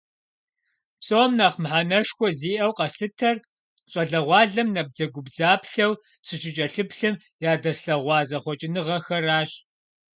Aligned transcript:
Псом 0.99 1.31
нэхъ 1.37 1.57
мыхьэнэшхуэ 1.61 2.29
зиӏэу 2.39 2.73
къэслъытэр, 2.77 3.37
щӏалэгъуалэм 3.91 4.67
набдзэгубдзаплъэу 4.75 5.93
сыщыкӏэлъыплъым, 6.25 7.15
ядэслъэгъуа 7.51 8.17
зэхъуэкӏыныгъэхэращ. 8.29 9.49